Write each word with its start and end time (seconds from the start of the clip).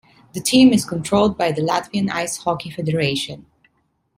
The 0.33 0.41
team 0.41 0.73
is 0.73 0.83
controlled 0.83 1.37
by 1.37 1.51
the 1.51 1.61
Latvian 1.61 2.09
Ice 2.09 2.37
Hockey 2.37 2.71
Federation. 2.71 3.45